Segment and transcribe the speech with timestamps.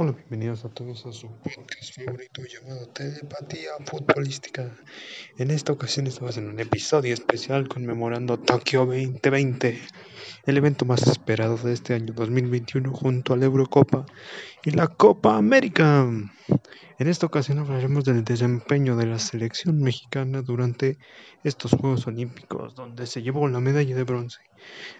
[0.00, 4.70] Hola, bienvenidos a todos a su podcast favorito llamado Telepatía Futbolística.
[5.38, 9.76] En esta ocasión estamos en un episodio especial conmemorando Tokio 2020,
[10.46, 14.06] el evento más esperado de este año 2021 junto a la Eurocopa
[14.64, 16.08] y la Copa América.
[17.00, 20.98] En esta ocasión hablaremos del desempeño de la selección mexicana durante
[21.44, 24.40] estos Juegos Olímpicos, donde se llevó la medalla de bronce.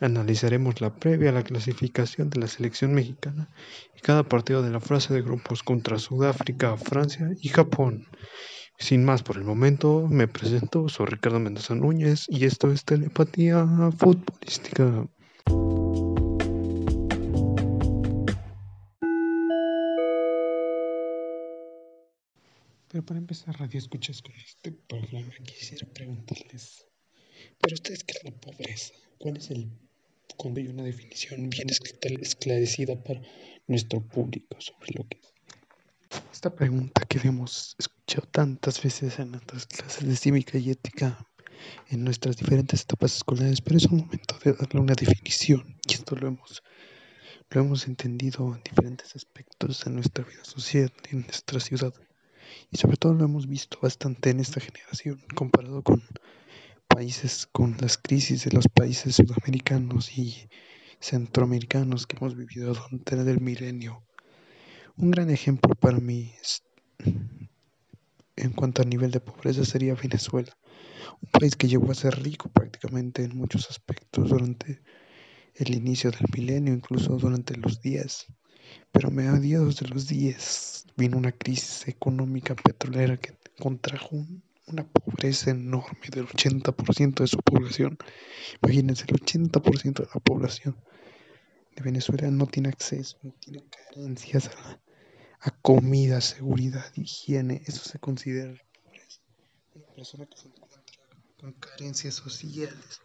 [0.00, 3.48] Analizaremos la previa a la clasificación de la selección mexicana
[3.96, 8.08] y cada partido de la fase de grupos contra Sudáfrica, Francia y Japón.
[8.76, 13.64] Sin más por el momento, me presento, soy Ricardo Mendoza Núñez y esto es Telepatía
[13.96, 15.06] Futbolística.
[22.94, 26.86] Pero para empezar, radio escuchas con este programa, quisiera preguntarles,
[27.60, 28.94] ¿pero ustedes qué es la pobreza?
[29.18, 29.68] ¿Cuál es el,
[30.36, 31.70] cuando hay una definición bien
[32.20, 33.20] esclarecida para
[33.66, 36.22] nuestro público sobre lo que es?
[36.32, 41.26] Esta pregunta que hemos escuchado tantas veces en nuestras clases de cívica y ética
[41.90, 46.14] en nuestras diferentes etapas escolares, pero es un momento de darle una definición y esto
[46.14, 46.62] lo hemos,
[47.50, 51.92] lo hemos entendido en diferentes aspectos de nuestra vida social, en nuestra ciudad
[52.70, 56.02] y sobre todo lo hemos visto bastante en esta generación comparado con
[56.88, 60.48] países, con las crisis de los países sudamericanos y
[61.00, 64.04] centroamericanos que hemos vivido durante el milenio.
[64.96, 66.32] Un gran ejemplo para mí
[68.36, 70.56] en cuanto a nivel de pobreza sería Venezuela,
[71.20, 74.82] un país que llegó a ser rico prácticamente en muchos aspectos durante
[75.54, 78.26] el inicio del milenio, incluso durante los días
[78.92, 84.24] pero a mediados de los 10 vino una crisis económica petrolera que contrajo
[84.66, 87.98] una pobreza enorme del 80% de su población.
[88.62, 90.76] Imagínense, el 80% de la población
[91.76, 94.80] de Venezuela no tiene acceso, no tiene carencias a,
[95.40, 97.62] a comida, seguridad, higiene.
[97.66, 99.20] Eso se considera pobreza.
[99.74, 100.80] Una persona que se encuentra
[101.38, 103.00] con carencias sociales,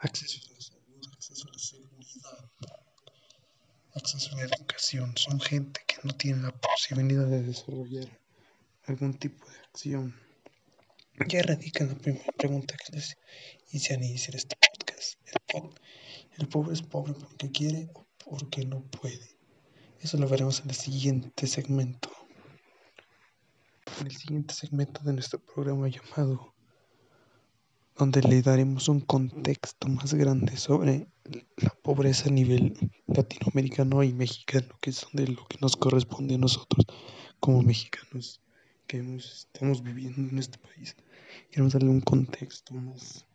[0.00, 2.50] acceso a la salud, acceso a la seguridad
[3.98, 8.08] acceso a la educación, son gente que no tiene la posibilidad de desarrollar
[8.86, 10.14] algún tipo de acción.
[11.28, 13.16] Ya radica la primera pregunta que les
[13.72, 15.18] hice al iniciar este podcast.
[16.38, 19.36] El, pobre es pobre porque quiere o porque no puede.
[20.00, 22.10] Eso lo veremos en el siguiente segmento.
[24.00, 26.54] En el siguiente segmento de nuestro programa llamado
[27.98, 31.08] donde le daremos un contexto más grande sobre
[31.56, 32.74] la pobreza a nivel
[33.08, 36.86] latinoamericano y mexicano, que es donde lo que nos corresponde a nosotros
[37.40, 38.40] como mexicanos
[38.86, 40.96] que estamos viviendo en este país.
[41.50, 43.26] Queremos darle un contexto más,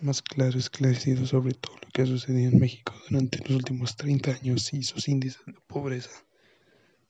[0.00, 4.30] más claro, esclarecido sobre todo lo que ha sucedido en México durante los últimos 30
[4.30, 6.24] años y sus índices de pobreza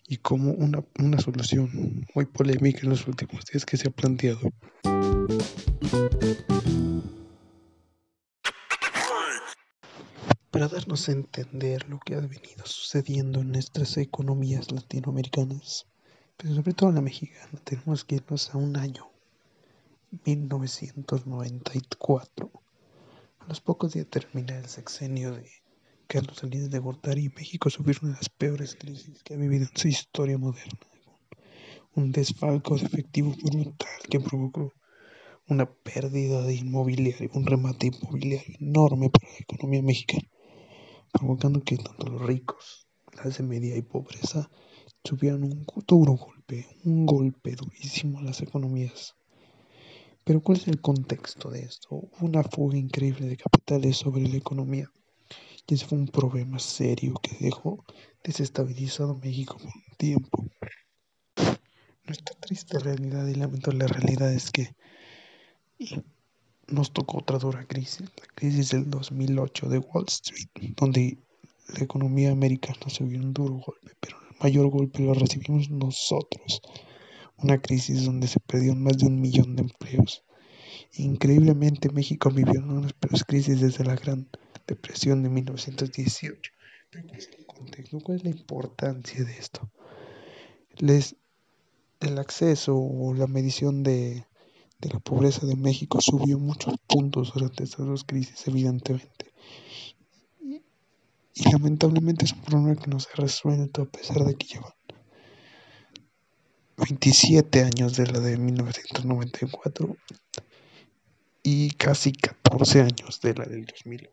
[0.08, 4.40] y como una, una solución muy polémica en los últimos días que se ha planteado.
[10.50, 15.86] Para darnos a entender lo que ha venido sucediendo en nuestras economías latinoamericanas,
[16.36, 19.10] pero sobre todo en la mexicana, tenemos que irnos a un año,
[20.26, 22.50] 1994.
[23.38, 25.48] A los pocos días termina el sexenio de
[26.06, 29.76] Carlos Salinas de Gortari, México sufrió una de las peores crisis que ha vivido en
[29.76, 30.80] su historia moderna.
[31.94, 34.74] Un desfalco de efectivo brutal que provocó
[35.48, 40.28] una pérdida de inmobiliario, un remate inmobiliario enorme para la economía mexicana,
[41.12, 44.50] provocando que tanto los ricos, clase media y pobreza
[45.02, 49.16] tuvieran un duro golpe, un golpe durísimo a las economías.
[50.24, 52.08] Pero ¿cuál es el contexto de esto?
[52.20, 54.90] Una fuga increíble de capitales sobre la economía
[55.66, 57.84] y ese fue un problema serio que dejó
[58.24, 60.46] desestabilizado México por un tiempo.
[62.04, 64.74] Nuestra triste realidad y lamento la realidad es que
[66.68, 71.18] nos tocó otra dura crisis, la crisis del 2008 de Wall Street, donde
[71.74, 76.60] la economía americana se vio un duro golpe, pero el mayor golpe lo recibimos nosotros.
[77.36, 80.24] Una crisis donde se perdieron más de un millón de empleos.
[80.94, 84.28] Increíblemente México vivió una de las peores crisis desde la Gran
[84.66, 86.52] Depresión de 1918.
[86.90, 88.00] Pero ¿cuál es el contexto?
[88.00, 89.70] ¿Cuál es la importancia de esto?
[90.78, 91.16] Les,
[92.00, 94.26] el acceso o la medición de,
[94.78, 99.32] de la pobreza de México subió muchos puntos durante estas dos crisis, evidentemente.
[100.40, 100.62] Y,
[101.52, 104.72] lamentablemente es un problema que no se ha resuelto a pesar de que llevan
[106.76, 109.96] 27 años de la de 1994
[111.42, 114.12] y casi 14 años de la del 2008.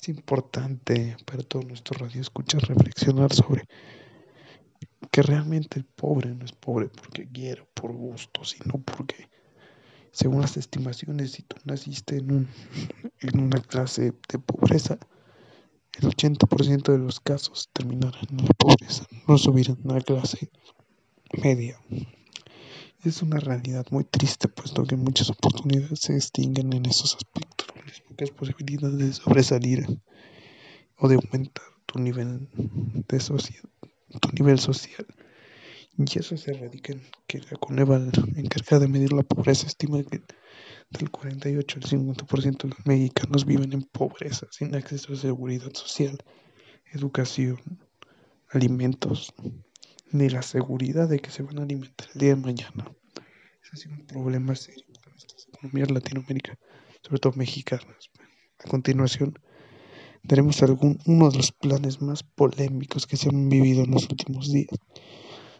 [0.00, 3.68] Es importante para todos nuestros radioescuchas reflexionar sobre
[4.98, 9.28] porque realmente el pobre no es pobre porque quiere, por gusto, sino porque,
[10.12, 12.48] según las estimaciones, si tú naciste en, un,
[13.20, 14.98] en una clase de pobreza,
[16.00, 20.50] el 80% de los casos terminarán en la pobreza, no subirán a la clase
[21.42, 21.78] media.
[23.04, 28.00] Es una realidad muy triste, puesto que muchas oportunidades se extinguen en esos aspectos, las
[28.00, 29.86] pocas posibilidades de sobresalir
[30.98, 32.48] o de aumentar tu nivel
[33.08, 33.18] de
[34.20, 35.06] tu nivel social.
[35.98, 40.22] Y eso se radica en que la Coneval, encargada de medir la pobreza, estima que
[40.90, 46.18] del 48 al 50% de los mexicanos viven en pobreza, sin acceso a seguridad social,
[46.92, 47.58] educación,
[48.50, 49.32] alimentos,
[50.10, 52.90] ni la seguridad de que se van a alimentar el día de mañana.
[53.62, 56.58] Ese sido un problema serio para nuestras economías Latinoamérica,
[57.02, 58.10] sobre todo mexicanas.
[58.58, 59.38] A continuación,
[60.22, 64.52] daremos algún, uno de los planes más polémicos que se han vivido en los últimos
[64.52, 64.78] días,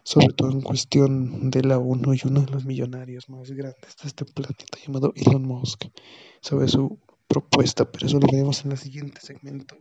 [0.03, 4.07] sobre todo en cuestión de la ONU y uno de los millonarios más grandes de
[4.07, 5.85] este planeta llamado Elon Musk,
[6.41, 9.77] sobre su propuesta, pero eso lo veremos en el siguiente segmento.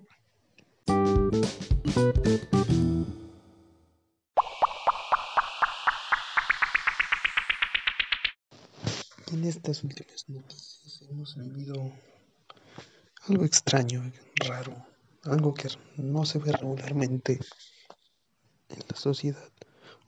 [9.33, 11.93] En estas últimas noticias hemos vivido
[13.29, 14.13] algo extraño,
[14.47, 14.87] raro,
[15.25, 17.41] algo que no se ve regularmente
[18.69, 19.53] en la sociedad.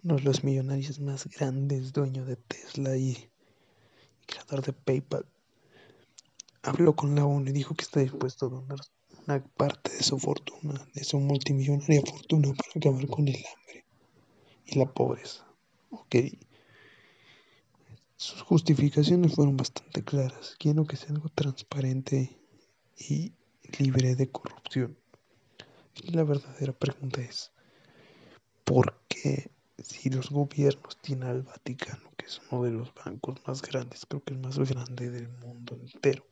[0.04, 3.28] Uno de los millonarios más grandes, dueño de Tesla y,
[4.26, 5.26] creador de PayPal,
[6.62, 8.78] habló con la ONU y dijo que está dispuesto a donar
[9.26, 13.84] una parte de su fortuna, de su multimillonaria fortuna, para acabar con el hambre
[14.66, 15.46] y la pobreza.
[15.90, 16.16] Ok
[18.24, 20.56] sus justificaciones fueron bastante claras.
[20.58, 22.38] Quiero que sea algo transparente
[22.96, 23.34] y
[23.78, 24.96] libre de corrupción.
[26.04, 27.52] La verdadera pregunta es,
[28.64, 29.50] ¿por qué
[29.82, 34.22] si los gobiernos tienen al Vaticano, que es uno de los bancos más grandes, creo
[34.22, 36.26] que el más grande del mundo entero,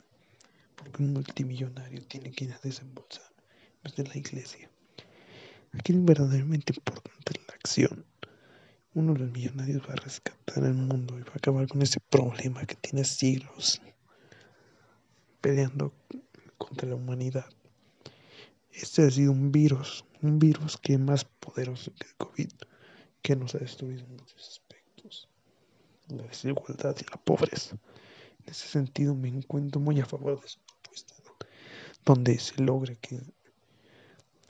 [0.77, 3.33] porque un multimillonario tiene que ir a desembolsar
[3.83, 4.71] desde la iglesia?
[5.73, 8.05] Aquí es verdaderamente importante la acción
[8.95, 11.99] uno de los millonarios va a rescatar el mundo y va a acabar con ese
[12.01, 13.81] problema que tiene siglos
[15.41, 15.95] peleando
[16.59, 17.47] contra la humanidad.
[18.71, 22.53] Este ha sido un virus, un virus que es más poderoso que el COVID,
[23.23, 25.29] que nos ha destruido en muchos aspectos.
[26.09, 27.79] La desigualdad y la pobreza.
[28.41, 31.15] En ese sentido me encuentro muy a favor de su propuesta,
[32.05, 33.21] donde se logre que,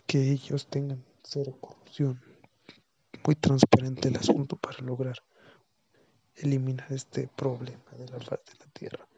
[0.06, 2.20] que ellos tengan cero corrupción,
[3.24, 5.16] muy transparente el asunto para lograr
[6.34, 9.08] eliminar este problema de la faz de la Tierra.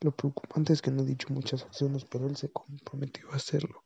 [0.00, 3.82] Lo preocupante es que no he dicho muchas acciones, pero él se comprometió a hacerlo,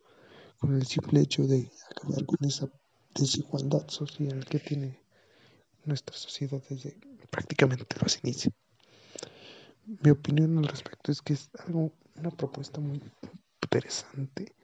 [0.59, 2.69] con el simple hecho de acabar con esa
[3.19, 5.01] desigualdad social que tiene
[5.85, 6.97] nuestra sociedad desde
[7.31, 8.55] prácticamente los inicios.
[9.87, 13.01] Mi opinión al respecto es que es algo, una propuesta muy
[13.63, 14.57] interesante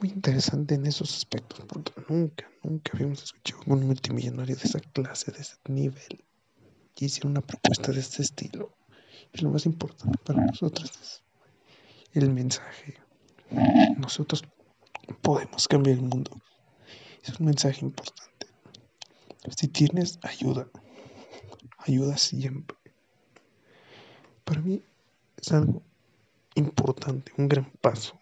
[0.00, 4.80] muy interesante en esos aspectos, porque nunca, nunca habíamos escuchado a un multimillonario de esa
[4.80, 6.24] clase, de ese nivel,
[6.96, 8.76] y hiciera una propuesta de este estilo.
[9.32, 11.22] Y lo más importante para nosotros es
[12.12, 12.94] el mensaje.
[13.96, 14.44] Nosotros
[15.22, 16.30] podemos cambiar el mundo.
[17.24, 18.46] Es un mensaje importante.
[19.56, 20.68] Si tienes ayuda,
[21.78, 22.76] ayuda siempre.
[24.44, 24.82] Para mí
[25.38, 25.82] es algo
[26.54, 28.18] importante, un gran paso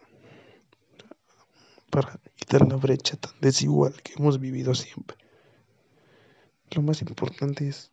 [1.89, 5.17] para quitar la brecha tan desigual que hemos vivido siempre.
[6.71, 7.91] Lo más importante es,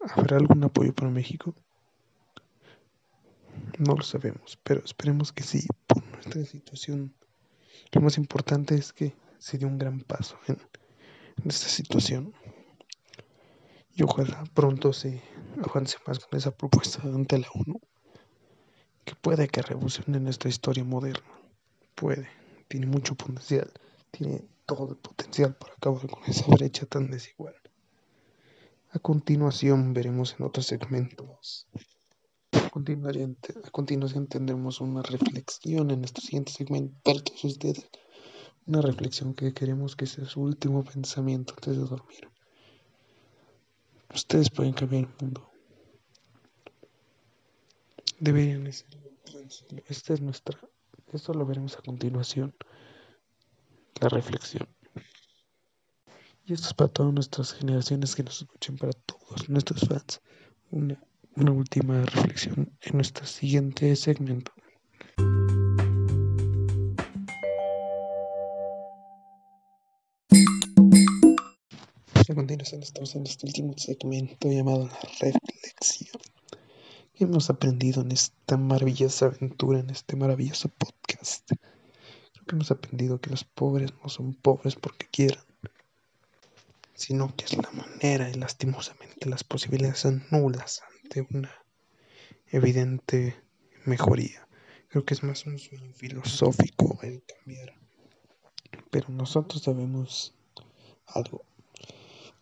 [0.00, 1.54] ¿habrá algún apoyo para México?
[3.78, 7.14] No lo sabemos, pero esperemos que sí, por nuestra situación.
[7.92, 10.58] Lo más importante es que se dio un gran paso en,
[11.44, 12.32] esta situación.
[13.94, 15.22] Y ojalá pronto se
[15.62, 17.80] avance más con esa propuesta ante la ONU,
[19.04, 21.38] que puede que revolucione nuestra historia moderna
[21.98, 22.28] puede,
[22.68, 23.72] tiene mucho potencial,
[24.12, 27.54] tiene todo el potencial para acabar con esa brecha tan desigual.
[28.90, 31.66] A continuación veremos en otros segmentos.
[32.52, 37.86] A continuación, tendremos una reflexión en nuestro siguiente segmento para todos ustedes.
[38.68, 42.28] Una reflexión que queremos que sea su último pensamiento antes de dormir.
[44.14, 45.50] Ustedes pueden cambiar el mundo.
[48.20, 49.00] Deberían hacerlo.
[49.88, 50.58] Esta es nuestra
[51.12, 52.54] esto lo veremos a continuación.
[54.00, 54.68] La reflexión.
[56.44, 60.20] Y esto es para todas nuestras generaciones que nos escuchen, para todos nuestros fans.
[60.70, 61.02] Una,
[61.34, 64.52] una última reflexión en nuestro siguiente segmento.
[72.38, 76.22] Continuación estamos en este último segmento llamado la reflexión.
[77.12, 81.50] ¿Qué hemos aprendido en esta maravillosa aventura, en este maravilloso podcast?
[81.50, 85.42] Creo que hemos aprendido que los pobres no son pobres porque quieran,
[86.94, 91.52] sino que es la manera y lastimosamente las posibilidades son nulas ante una
[92.52, 93.34] evidente
[93.84, 94.46] mejoría.
[94.90, 97.74] Creo que es más un sueño filosófico el cambiar.
[98.90, 100.36] Pero nosotros sabemos
[101.04, 101.44] algo.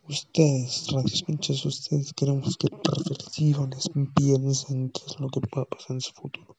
[0.08, 6.12] Ustedes, radioescuchas, ustedes queremos que reflexionen, piensen qué es lo que pueda pasar en su
[6.12, 6.56] futuro.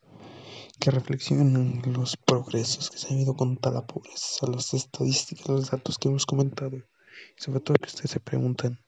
[0.82, 5.98] Que reflexionen los progresos que se han ido con la pobreza, las estadísticas, los datos
[5.98, 6.76] que hemos comentado.
[6.76, 8.80] Y sobre todo que ustedes se pregunten,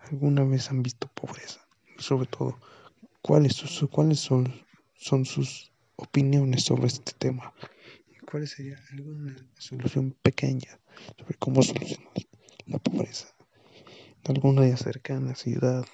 [0.00, 1.66] ¿alguna vez han visto pobreza?
[1.96, 2.58] Sobre todo,
[3.22, 7.54] ¿cuáles, son, sus opiniones sobre este tema?
[8.14, 10.78] ¿Y cuál sería alguna solución pequeña
[11.16, 12.12] sobre cómo solucionar
[12.66, 13.34] la pobreza?
[14.24, 15.84] Alguna área cercana, ciudad,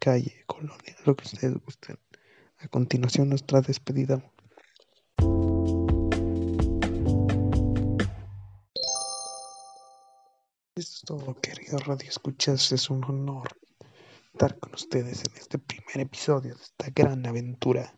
[0.00, 1.98] calle, colonia, lo que ustedes gusten.
[2.58, 4.22] A continuación, nuestra despedida.
[10.74, 12.72] Esto es todo, querido Radio Escuchas.
[12.72, 13.48] Es un honor
[14.32, 17.94] estar con ustedes en este primer episodio de esta gran aventura.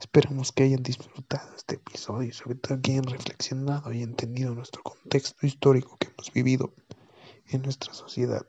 [0.00, 4.82] Esperamos que hayan disfrutado este episodio y sobre todo que hayan reflexionado y entendido nuestro
[4.82, 6.74] contexto histórico que hemos vivido
[7.48, 8.46] en nuestra sociedad.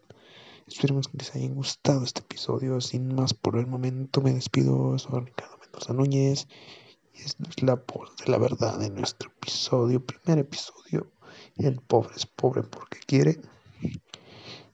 [0.67, 2.81] Esperemos que les haya gustado este episodio.
[2.81, 4.97] Sin más por el momento me despido.
[4.97, 6.47] Soy Ricardo Mendoza Núñez
[7.13, 10.75] y esta es la voz de la verdad en nuestro episodio, primer episodio
[11.57, 13.39] el pobre es pobre porque quiere.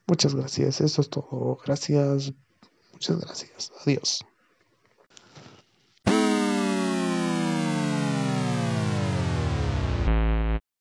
[0.07, 1.57] Muchas gracias, eso es todo.
[1.65, 2.33] Gracias,
[2.93, 3.71] muchas gracias.
[3.85, 4.25] Adiós.